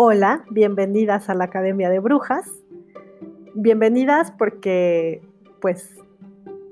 [0.00, 2.48] Hola, bienvenidas a la Academia de Brujas.
[3.54, 5.20] Bienvenidas porque
[5.60, 5.96] pues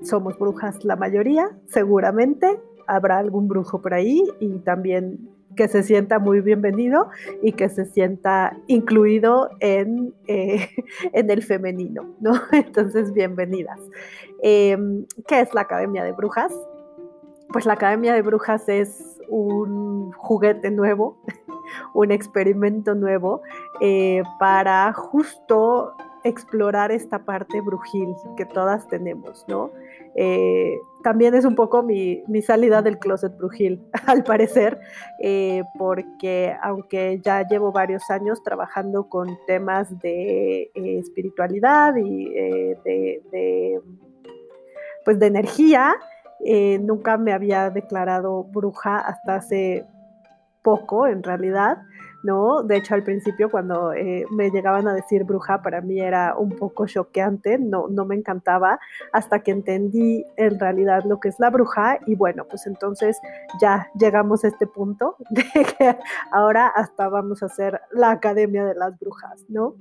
[0.01, 2.57] somos brujas la mayoría, seguramente
[2.87, 7.09] habrá algún brujo por ahí y también que se sienta muy bienvenido
[7.43, 10.69] y que se sienta incluido en, eh,
[11.11, 12.31] en el femenino, ¿no?
[12.53, 13.81] Entonces, bienvenidas.
[14.41, 16.53] Em, ¿Qué es la Academia de Brujas?
[17.51, 21.17] Pues la Academia de Brujas es un juguete nuevo,
[21.93, 23.41] un experimento nuevo
[23.79, 25.93] eh, para justo
[26.23, 29.71] explorar esta parte brujil que todas tenemos, ¿no?
[30.15, 34.79] Eh, también es un poco mi, salida del closet brujil, al parecer,
[35.21, 42.29] eh, porque aunque ya llevo varios años trabajando con temas de espiritualidad y
[42.83, 43.81] de,
[45.05, 45.95] pues de energía,
[46.81, 49.85] nunca me había declarado bruja hasta hace
[50.67, 51.77] poco, en realidad.
[52.23, 52.61] ¿no?
[52.61, 56.49] De hecho, al principio cuando eh, me llegaban a decir bruja, para mí era un
[56.49, 58.77] poco choqueante, no, no me encantaba,
[59.13, 63.17] hasta que entendí en realidad lo que es la bruja y bueno, pues entonces
[63.61, 65.97] ya llegamos a este punto de que
[66.33, 69.75] ahora hasta vamos a hacer la Academia de las Brujas, ¿no?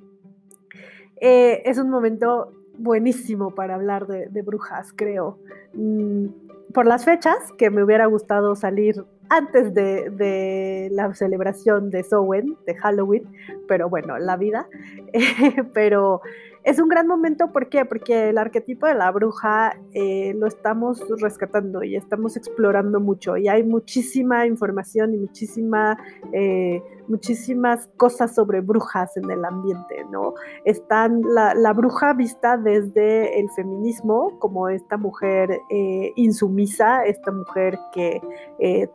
[1.20, 5.40] Eh, es un momento buenísimo para hablar de, brujas, creo.
[5.72, 6.26] Mm,
[6.72, 12.74] por las fechas, que me hubiera gustado salir antes de, la celebración de Sowen, de
[12.76, 13.24] Halloween,
[13.68, 14.68] pero bueno, la vida.
[15.74, 16.20] pero
[16.66, 17.84] es un gran momento, ¿por qué?
[17.84, 23.46] Porque el arquetipo de la bruja eh, lo estamos rescatando y estamos explorando mucho y
[23.46, 25.96] hay muchísima información y muchísima,
[26.32, 30.34] eh, muchísimas cosas sobre brujas en el ambiente, ¿no?
[30.64, 38.20] Están la, bruja vista desde el feminismo como esta mujer eh, insumisa, esta mujer que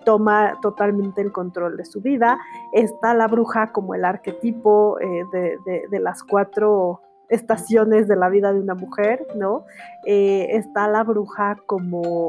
[0.03, 2.37] toma totalmente el control de su vida,
[2.73, 4.97] está la bruja como el arquetipo
[5.31, 6.99] de las cuatro
[7.31, 9.65] estaciones de la vida de una mujer, ¿no?
[10.05, 12.27] Eh, está la bruja como,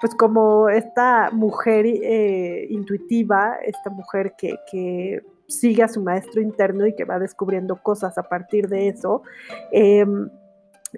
[0.00, 6.94] pues como esta mujer eh, intuitiva, esta mujer que, sigue a su maestro interno y
[6.94, 9.22] que va descubriendo cosas a partir de eso.
[9.70, 10.30] Em,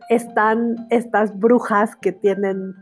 [0.09, 2.73] están estas brujas que tienen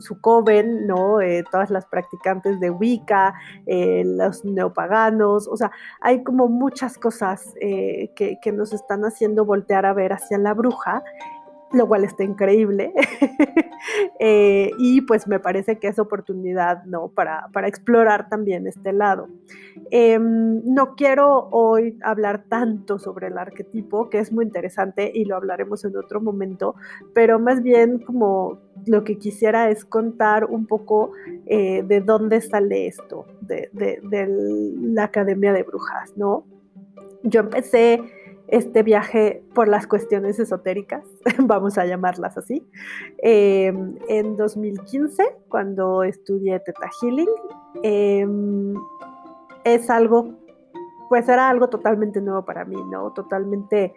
[0.00, 1.20] su coven, ¿no?
[1.20, 3.34] Eh, todas las practicantes de Wicca,
[3.66, 9.44] eh, los neopaganos, o sea, hay como muchas cosas eh, que, que, nos están haciendo
[9.44, 11.02] voltear a ver hacia la bruja
[11.74, 12.92] lo cual está increíble.
[14.18, 17.08] Eh, y pues me parece que es oportunidad, ¿no?
[17.08, 19.28] Para, para explorar también este lado.
[19.90, 25.36] Em, no quiero hoy hablar tanto sobre el arquetipo, que es muy interesante y lo
[25.36, 26.76] hablaremos en otro momento,
[27.12, 31.12] pero más bien como lo que quisiera es contar un poco
[31.46, 34.26] eh, de dónde sale esto, de, de
[34.80, 36.46] la Academia de Brujas, ¿no?
[37.22, 38.02] Yo empecé
[38.48, 41.04] este viaje por las cuestiones esotéricas,
[41.38, 42.66] vamos a llamarlas así.
[43.18, 47.28] Em, en 2015, cuando estudié Teta Healing,
[47.82, 48.74] em,
[49.64, 50.34] es algo,
[51.08, 53.12] pues era algo totalmente nuevo para mí, ¿no?
[53.12, 53.94] Totalmente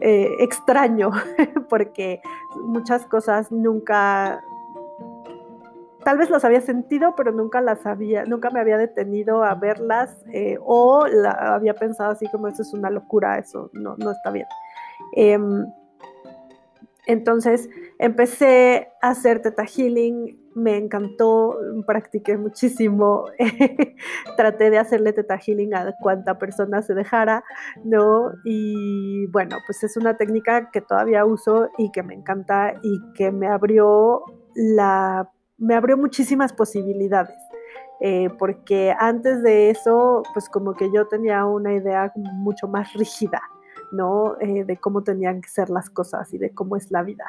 [0.00, 1.10] eh, extraño,
[1.68, 2.20] porque
[2.66, 4.42] muchas cosas nunca
[6.04, 10.24] tal vez las había sentido, pero nunca las había, nunca me había detenido a verlas
[10.32, 14.46] eh, o había pensado así como eso es una locura, eso no, no está bien.
[15.16, 15.66] Em,
[17.06, 23.26] entonces empecé a hacer Teta Healing, me encantó, practiqué muchísimo,
[24.36, 27.44] traté de hacerle Teta Healing a cuanta persona se dejara,
[27.84, 28.32] ¿no?
[28.44, 33.32] Y bueno, pues es una técnica que todavía uso y que me encanta y que
[33.32, 34.22] me abrió
[34.54, 37.36] la me abrió muchísimas posibilidades.
[38.00, 43.40] Eh, porque antes de eso, pues como que yo tenía una idea mucho más rígida,
[43.92, 44.36] ¿no?
[44.40, 47.24] Eh, de cómo tenían que ser las cosas y de cómo es la vida.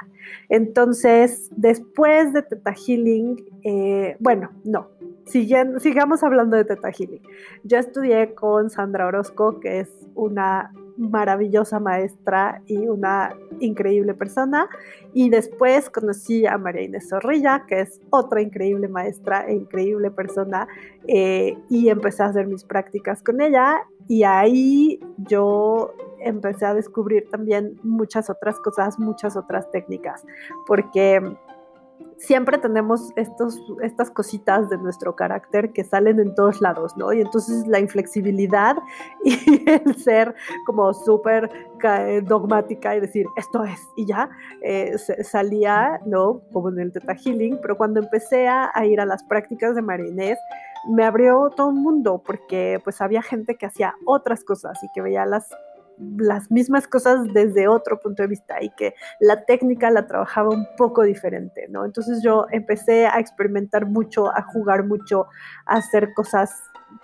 [0.50, 4.90] Entonces, después de Teta Healing, eh, bueno, no,
[5.26, 7.22] sigamos hablando de Teta Healing.
[7.64, 14.68] Yo estudié con Sandra Orozco, que es una maravillosa maestra y una increíble persona.
[15.14, 20.68] Y después conocí a María Inés Zorrilla, que es otra increíble maestra e increíble persona,
[21.08, 23.78] eh, y empecé a hacer mis prácticas con ella.
[24.08, 30.26] Y ahí yo empecé a descubrir también muchas otras cosas, muchas otras técnicas,
[30.68, 31.22] porque
[32.18, 37.12] siempre tenemos estos, estas cositas de nuestro carácter que salen en todos lados, ¿no?
[37.14, 38.78] Y entonces la inflexibilidad
[39.24, 40.36] y el ser
[40.66, 41.50] como súper
[42.24, 44.30] dogmática y decir, esto es, y ya,
[44.62, 46.42] eh, salía, ¿no?
[46.52, 50.40] Como en el Teta Healing, pero cuando empecé a, ir a las prácticas de Marinés,
[50.90, 55.02] me abrió todo un mundo porque pues había gente que hacía otras cosas y que
[55.02, 55.50] veía las
[55.98, 60.68] las mismas cosas desde otro punto de vista y que la técnica la trabajaba un
[60.78, 61.86] poco diferente, ¿no?
[61.86, 65.28] Entonces yo empecé a experimentar mucho, a jugar mucho,
[65.66, 66.52] a hacer cosas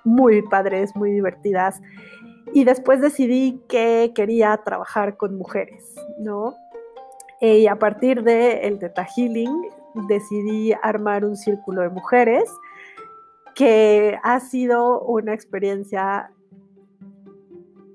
[0.04, 1.82] muy padres, muy divertidas
[2.54, 6.56] y después decidí que quería trabajar con mujeres, ¿no?
[7.40, 9.62] Y a partir del el Theta Healing
[10.08, 12.50] decidí armar un círculo de mujeres
[13.56, 16.32] que ha sido una experiencia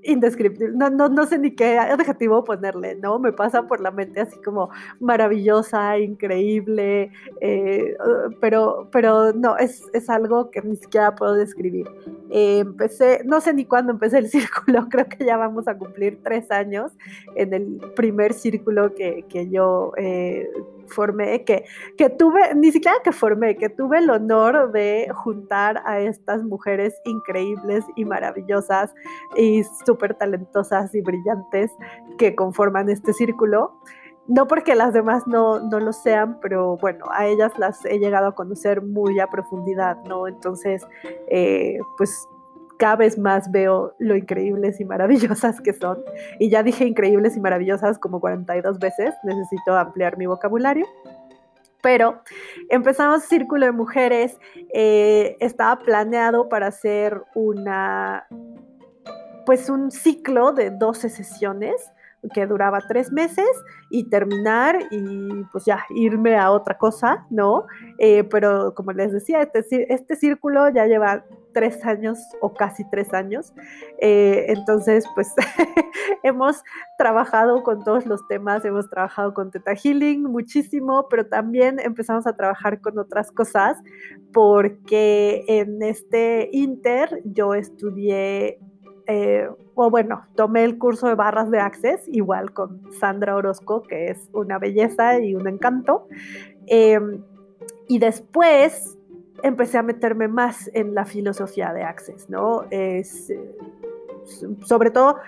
[0.06, 3.18] indescriptible, no, no, no sé ni qué adjetivo ponerle, ¿no?
[3.18, 4.70] Me pasa por la mente así como
[5.00, 7.10] maravillosa, increíble,
[7.40, 7.96] eh,
[8.40, 11.88] pero, pero no, es, es, algo que ni siquiera puedo describir.
[12.30, 16.50] Empecé, no sé ni cuándo empecé el círculo, creo que ya vamos a cumplir tres
[16.50, 16.92] años
[17.34, 20.48] en el primer círculo que, que yo eh,
[20.88, 21.64] formé, que,
[21.96, 27.00] que tuve, ni siquiera que formé, que tuve el honor de juntar a estas mujeres
[27.04, 28.94] increíbles y maravillosas
[29.36, 31.70] y súper talentosas y brillantes
[32.18, 33.80] que conforman este círculo.
[34.28, 38.26] No porque las demás no, no lo sean, pero bueno, a ellas las he llegado
[38.26, 40.26] a conocer muy a profundidad, ¿no?
[40.26, 40.84] Entonces,
[41.28, 42.28] eh, pues
[42.78, 46.02] cada vez más veo lo increíbles y maravillosas que son.
[46.38, 50.86] Y ya dije increíbles y maravillosas como 42 veces, necesito ampliar mi vocabulario.
[51.82, 52.22] Pero
[52.68, 54.38] empezamos Círculo de Mujeres,
[54.72, 58.26] eh, estaba planeado para hacer una,
[59.44, 61.74] pues un ciclo de 12 sesiones
[62.34, 63.48] que duraba tres meses
[63.90, 67.66] y terminar y pues ya irme a otra cosa, ¿no?
[67.98, 71.24] Eh, pero como les decía, este, este círculo ya lleva
[71.56, 73.54] tres años o casi tres años.
[73.98, 75.32] Eh, entonces, pues
[76.22, 76.62] hemos
[76.98, 82.36] trabajado con todos los temas, hemos trabajado con Teta Healing muchísimo, pero también empezamos a
[82.36, 83.78] trabajar con otras cosas
[84.34, 88.58] porque en este Inter yo estudié
[89.06, 94.08] eh, o bueno, tomé el curso de barras de Access, igual con Sandra Orozco, que
[94.10, 96.06] es una belleza y un encanto.
[96.66, 97.22] Em,
[97.88, 98.95] y después
[99.42, 102.64] empecé a meterme más en la filosofía de Access, ¿no?
[102.70, 103.32] Es,
[104.64, 105.18] sobre todo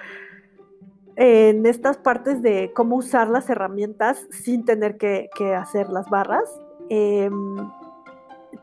[1.16, 6.49] en estas partes de cómo usar las herramientas sin tener que, hacer las barras.
[6.88, 7.56] Em,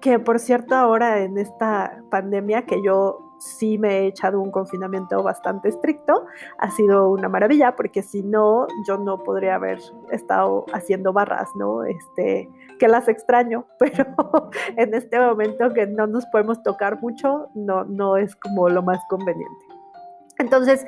[0.02, 5.22] que por cierto ahora en esta pandemia que yo sí me he echado un confinamiento
[5.24, 6.26] bastante estricto,
[6.58, 9.80] ha sido una maravilla porque si no, yo no podría haber
[10.12, 11.84] estado haciendo barras, ¿no?
[11.84, 12.50] Este,
[12.80, 14.06] que las extraño, pero
[14.76, 19.00] en este momento que no nos podemos tocar mucho, no, no es como lo más
[19.10, 19.66] conveniente.
[20.38, 20.86] Entonces,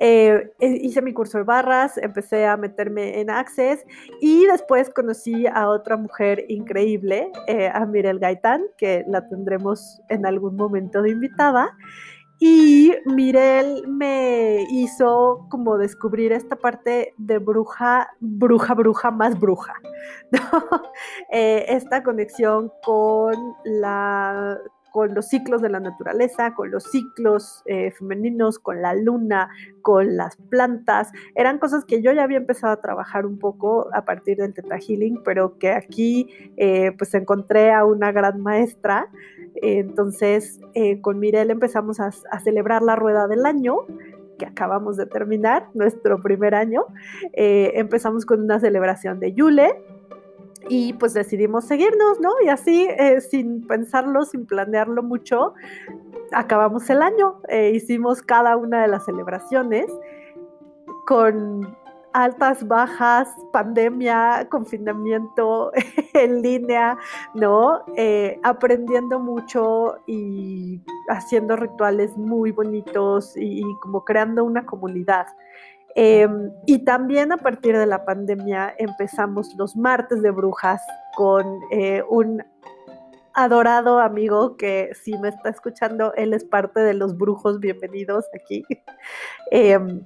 [0.00, 3.84] eh, hice mi curso de barras, empecé a meterme en Access
[4.20, 10.24] y después conocí a otra mujer increíble, eh, a Mirel Gaitán, que la tendremos en
[10.24, 11.76] algún momento de invitada.
[12.42, 19.74] Y Mirel me hizo como descubrir esta parte de bruja, bruja, bruja, más bruja.
[21.32, 24.58] Eh, esta conexión con la
[24.90, 29.48] con los ciclos de la naturaleza, con los ciclos eh, femeninos, con la luna,
[29.82, 31.12] con las plantas.
[31.34, 34.78] Eran cosas que yo ya había empezado a trabajar un poco a partir del Teta
[34.78, 39.08] Healing, pero que aquí eh, pues encontré a una gran maestra.
[39.62, 43.78] entonces eh, con Mirel empezamos a, a, celebrar la rueda del año
[44.38, 46.86] que acabamos de terminar, nuestro primer año.
[47.34, 49.76] empezamos con una celebración de Yule,
[50.68, 52.30] y pues decidimos seguirnos, ¿no?
[52.44, 55.54] Y así, eh, sin pensarlo, sin planearlo mucho,
[56.32, 59.86] acabamos el año, eh, hicimos cada una de las celebraciones
[61.06, 61.76] con
[62.12, 65.72] altas, bajas, pandemia, confinamiento
[66.14, 66.98] en línea,
[67.34, 67.84] ¿no?
[67.96, 75.26] Eh, aprendiendo mucho y haciendo rituales muy bonitos y como creando una comunidad.
[75.94, 80.80] Em, y también a partir de la pandemia empezamos los martes de brujas
[81.16, 82.44] con eh, un
[83.34, 88.64] adorado amigo que si me está escuchando, él es parte de los brujos, bienvenidos aquí.
[89.50, 90.02] Em,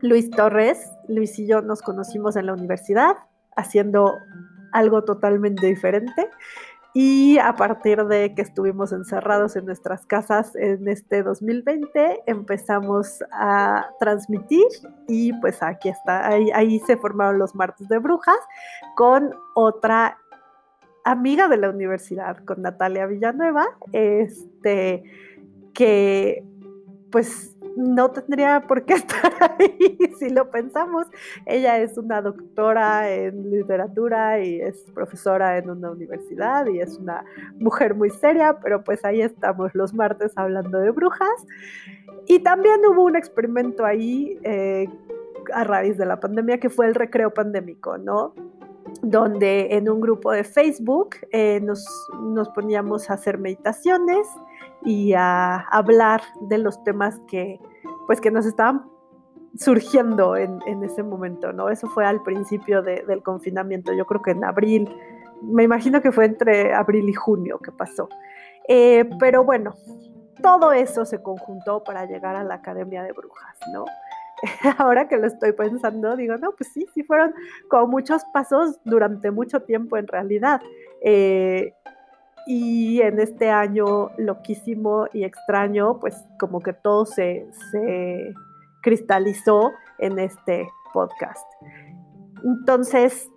[0.00, 3.16] Luis Torres, Luis y yo nos conocimos en la universidad
[3.56, 4.18] haciendo
[4.72, 6.30] algo totalmente diferente
[6.96, 13.88] y a partir de que estuvimos encerrados en nuestras casas en este 2020, empezamos a
[13.98, 14.64] transmitir
[15.08, 18.38] y pues aquí está, ahí, se formaron los martes de brujas
[18.94, 20.18] con otra
[21.04, 25.02] amiga de la universidad, con Natalia Villanueva, este,
[25.74, 26.44] que
[27.10, 31.06] pues no tendría por qué estar ahí si lo pensamos.
[31.46, 37.24] Ella es una doctora en literatura y es profesora en una universidad y es una
[37.58, 41.46] mujer muy seria, pero pues ahí estamos los martes hablando de brujas.
[42.26, 44.88] Y también hubo un experimento ahí eh,
[45.52, 48.34] a raíz de la pandemia que fue el recreo pandémico, ¿no?
[49.02, 51.84] donde en un grupo de Facebook eh, nos,
[52.20, 54.26] nos, poníamos a hacer meditaciones
[54.84, 57.60] y a hablar de los temas que,
[58.06, 58.84] pues, que nos estaban
[59.56, 61.70] surgiendo en, en ese momento, ¿no?
[61.70, 64.94] Eso fue al principio de, del confinamiento, yo creo que en abril,
[65.42, 68.08] me imagino que fue entre abril y junio que pasó.
[68.68, 69.74] Eh, pero bueno,
[70.42, 73.84] todo eso se conjuntó para llegar a la Academia de Brujas, ¿no?
[74.78, 77.34] ahora que lo estoy pensando, digo, no, pues sí, sí fueron
[77.68, 80.60] como muchos pasos durante mucho tiempo en realidad.
[81.02, 81.74] Eh,
[82.46, 88.34] y en este año loquísimo y extraño, pues como que todo se, se
[88.82, 91.46] cristalizó en este podcast.
[92.44, 93.30] Entonces,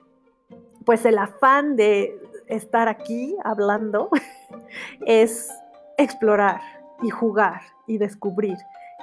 [0.85, 4.09] pues el afán de estar aquí hablando
[5.05, 5.49] es
[5.97, 6.61] explorar
[7.01, 8.57] y jugar y descubrir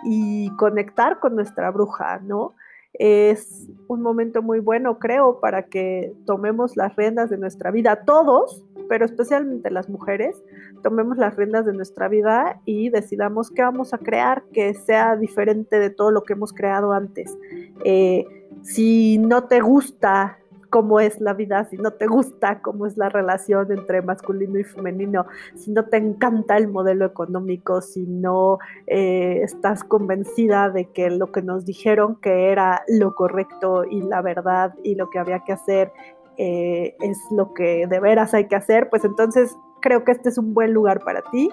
[0.05, 2.55] y conectar con nuestra bruja, ¿no?
[2.95, 8.65] Es un momento muy bueno, creo, para que tomemos las riendas de nuestra vida, todos,
[8.89, 10.43] pero especialmente las mujeres,
[10.83, 15.79] tomemos las riendas de nuestra vida y decidamos qué vamos a crear que sea diferente
[15.79, 17.37] de todo lo que hemos creado antes.
[17.85, 18.25] Eh,
[18.63, 20.39] si no te gusta
[20.75, 24.65] cómo es la vida, si no te gusta cómo es la relación entre masculino y
[24.65, 31.11] femenino, si no te encanta el modelo económico, si no eh, estás convencida de que
[31.11, 35.45] lo que nos dijeron que era lo correcto y la verdad y lo que había
[35.45, 35.93] que hacer
[36.39, 40.39] eh, es lo que de veras hay que hacer, pues entonces creo que este es
[40.39, 41.51] un buen lugar para ti.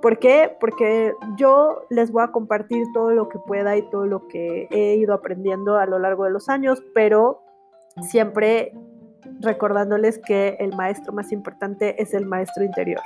[0.00, 0.56] ¿Por qué?
[0.60, 4.94] Porque yo les voy a compartir todo lo que pueda y todo lo que he
[4.94, 7.42] ido aprendiendo a lo largo de los años, pero
[8.02, 8.72] siempre
[9.40, 13.02] recordándoles que el maestro más importante es el maestro interior.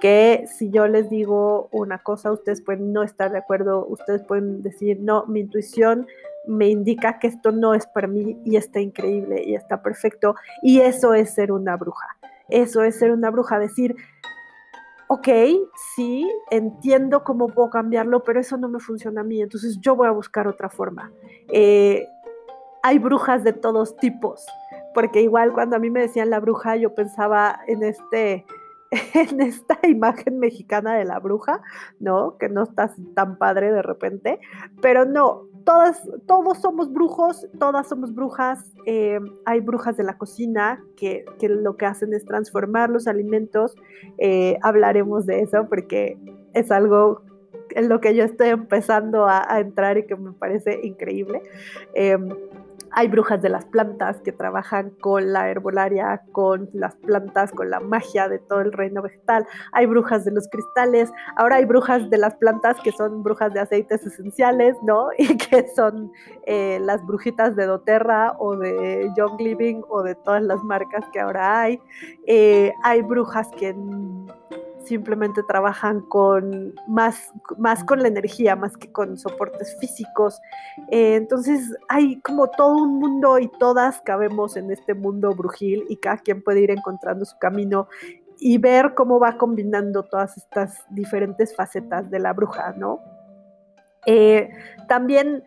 [0.00, 4.62] Que si yo les digo una cosa, ustedes pueden no estar de acuerdo, ustedes pueden
[4.62, 6.06] decir, no, mi intuición
[6.46, 10.34] me indica que esto no es para mí y está increíble y está perfecto.
[10.60, 12.06] Y eso es ser una bruja.
[12.48, 13.94] Eso es ser una bruja, decir,
[15.06, 15.28] ok,
[15.94, 20.08] sí, entiendo cómo puedo cambiarlo, pero eso no me funciona a mí, entonces yo voy
[20.08, 21.12] a buscar otra forma.
[21.48, 22.06] Eh,
[22.82, 24.46] hay brujas de todos tipos,
[24.94, 28.44] porque igual cuando a mí me decían la bruja, yo pensaba en este
[29.14, 31.62] en esta imagen mexicana de la bruja,
[31.98, 32.36] ¿no?
[32.36, 34.38] Que no está tan padre de repente,
[34.82, 40.82] pero no, todas, todos somos brujos, todas somos brujas, eh, hay brujas de la cocina
[40.96, 43.74] que, lo que hacen es transformar los alimentos,
[44.18, 46.18] eh, hablaremos de eso porque
[46.52, 47.22] es algo
[47.70, 51.40] en lo que yo estoy empezando a, entrar y que me parece increíble.
[51.94, 52.28] Em,
[52.92, 57.80] hay brujas de las plantas que trabajan con la herbolaria, con las plantas, con la
[57.80, 59.46] magia de todo el reino vegetal.
[59.72, 61.10] Hay brujas de los cristales.
[61.36, 65.08] Ahora hay brujas de las plantas que son brujas de aceites esenciales, ¿no?
[65.22, 66.12] Y que son
[66.46, 71.20] eh, las brujitas de doTERRA o de Young Living o de todas las marcas que
[71.20, 71.80] ahora hay.
[72.26, 73.74] Eh, hay brujas que
[74.84, 80.40] simplemente trabajan con más, más con la energía, más que con soportes físicos.
[80.90, 85.96] Eh, entonces hay como todo un mundo y todas cabemos en este mundo brujil y
[85.96, 87.88] cada quien puede ir encontrando su camino
[88.38, 93.00] y ver cómo va combinando todas estas diferentes facetas de la bruja, ¿no?
[94.04, 94.50] Eh,
[94.88, 95.44] también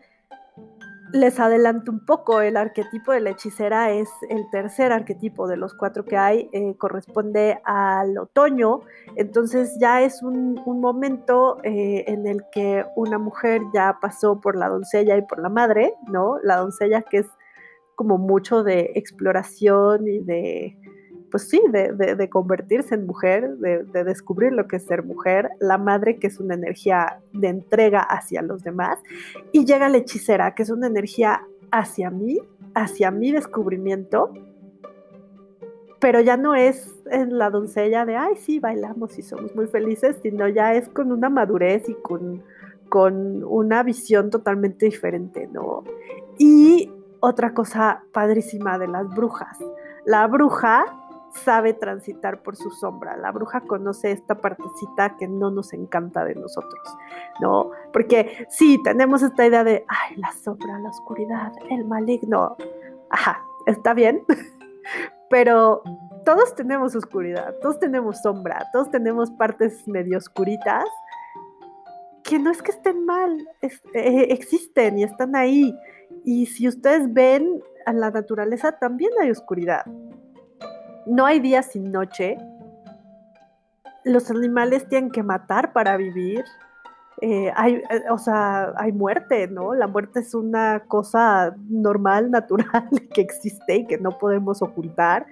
[1.12, 5.74] les adelanto un poco, el arquetipo de la hechicera es el tercer arquetipo de los
[5.74, 8.80] cuatro que hay, eh, corresponde al otoño,
[9.14, 14.68] entonces ya es un, momento eh, en el que una mujer ya pasó por la
[14.68, 16.38] doncella y por la madre, ¿no?
[16.42, 17.26] La doncella que es
[17.94, 20.78] como mucho de exploración y de
[21.30, 26.18] pues sí, de, convertirse en mujer, de, descubrir lo que es ser mujer, la madre
[26.18, 28.98] que es una energía de entrega hacia los demás,
[29.52, 32.38] y llega la hechicera que es una energía hacia mí,
[32.74, 34.32] hacia mi descubrimiento,
[35.98, 40.16] pero ya no es en la doncella de, ay, sí, bailamos y somos muy felices,
[40.22, 42.42] sino ya es con una madurez y con,
[42.88, 45.84] con una visión totalmente diferente, ¿no?
[46.38, 49.58] Y otra cosa padrísima de las brujas.
[50.04, 50.84] La bruja
[51.44, 53.16] sabe transitar por su sombra.
[53.16, 56.82] La bruja conoce esta partecita que no nos encanta de nosotros,
[57.40, 57.70] ¿no?
[57.92, 62.56] Porque sí, tenemos esta idea de, ay, la sombra, la oscuridad, el maligno.
[63.10, 64.24] Ajá, está bien,
[65.30, 65.82] pero
[66.24, 70.84] todos tenemos oscuridad, todos tenemos sombra, todos tenemos partes medio oscuritas
[72.26, 75.72] que no es que estén mal, eh, existen y están ahí.
[76.24, 79.86] Y si ustedes ven a la naturaleza, también hay oscuridad.
[81.06, 82.36] No hay día sin noche.
[84.04, 86.44] Los animales tienen que matar para vivir.
[87.22, 89.74] Eh, hay, eh, o sea, hay muerte, ¿no?
[89.74, 95.26] La muerte es una cosa normal, natural, que existe y que no podemos ocultar.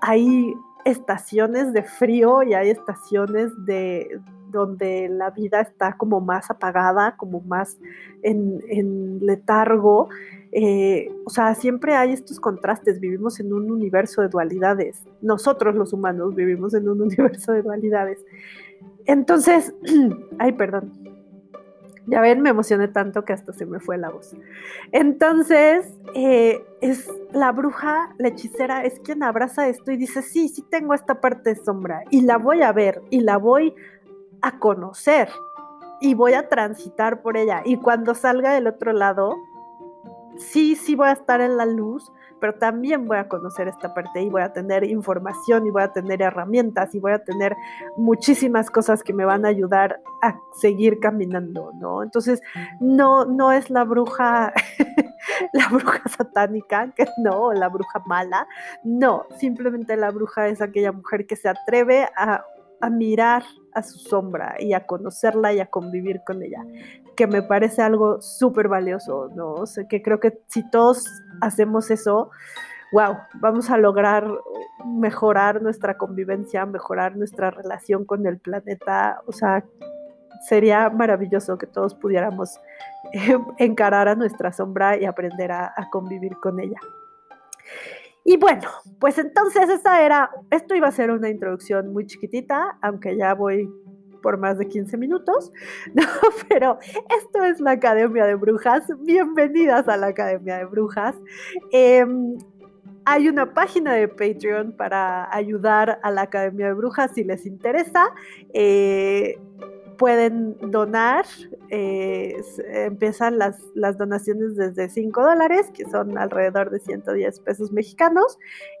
[0.00, 4.20] hay estaciones de frío y hay estaciones de,
[4.52, 7.78] donde la vida está como más apagada, como más
[8.22, 10.08] en, letargo.
[10.52, 15.02] Eh, o sea, siempre hay estos contrastes, vivimos en un universo de dualidades.
[15.22, 18.24] Nosotros los humanos vivimos en un universo de dualidades.
[19.06, 19.74] Entonces,
[20.38, 20.92] ay, perdón.
[22.06, 24.36] Ya ven, me emocioné tanto que hasta se me fue la voz.
[24.90, 30.62] Entonces, eh, es la bruja, la hechicera, es quien abraza esto y dice, sí, sí
[30.68, 33.72] tengo esta parte de sombra y la voy a ver y la voy
[34.40, 35.28] a conocer
[36.00, 37.62] y voy a transitar por ella.
[37.64, 39.36] Y cuando salga del otro lado,
[40.38, 42.10] sí, sí voy a estar en la luz,
[42.40, 45.92] pero también voy a conocer esta parte y voy a tener información y voy a
[45.92, 47.54] tener herramientas y voy a tener
[47.96, 52.02] muchísimas cosas que me van a ayudar a seguir caminando, ¿no?
[52.02, 52.42] Entonces,
[52.80, 54.52] no, no es la bruja,
[55.52, 58.48] la bruja satánica, que no, la bruja mala,
[58.82, 62.44] no, simplemente la bruja es aquella mujer que se atreve a
[62.82, 66.62] a mirar a su sombra y a conocerla y a convivir con ella,
[67.16, 69.54] que me parece algo súper valioso, ¿no?
[69.54, 71.06] O que creo que si todos
[71.40, 72.30] hacemos eso,
[72.92, 74.28] wow, vamos a lograr
[74.84, 79.64] mejorar nuestra convivencia, mejorar nuestra relación con el planeta, o sea,
[80.48, 82.60] sería maravilloso que todos pudiéramos
[83.58, 86.80] encarar a nuestra sombra y aprender a convivir con ella.
[88.24, 88.68] Y bueno,
[89.00, 93.68] pues entonces esta era, esto iba a ser una introducción muy chiquitita, aunque ya voy
[94.22, 95.52] por más de 15 minutos,
[96.48, 96.78] pero
[97.18, 98.84] esto es la Academia de Brujas.
[99.00, 101.16] Bienvenidas a la Academia de Brujas.
[101.72, 102.38] Em,
[103.04, 108.14] hay una página de Patreon para ayudar a la Academia de Brujas si les interesa.
[108.54, 109.36] Eh,
[109.96, 111.24] pueden donar,
[111.70, 118.38] eh, empiezan las, las, donaciones desde 5 dólares, que son alrededor de 110 pesos mexicanos,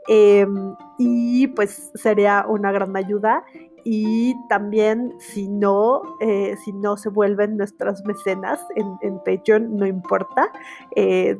[0.08, 3.44] em, y pues sería una gran ayuda.
[3.84, 9.86] Y también si no, eh, si no se vuelven nuestras mecenas en, en Patreon, no
[9.86, 10.52] importa.
[10.94, 11.36] Eh,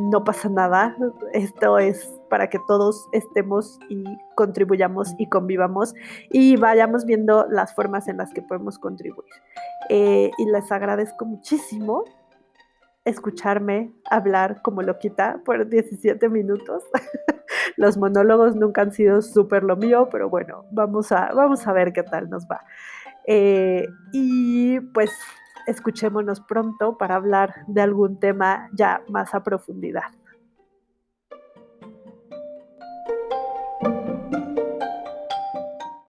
[0.00, 0.96] no pasa nada.
[1.32, 5.94] Esto es para que todos estemos y contribuyamos y convivamos
[6.30, 9.32] y vayamos viendo las formas en las que podemos contribuir.
[9.88, 12.04] Eh, y les agradezco muchísimo
[13.04, 16.84] escucharme hablar como loquita por 17 minutos.
[17.76, 21.92] Los monólogos nunca han sido súper lo mío, pero bueno, vamos a, vamos a ver
[21.92, 22.64] qué tal nos va.
[23.26, 25.10] Eh, y pues
[25.66, 30.17] escuchémonos pronto para hablar de algún tema ya más a profundidad.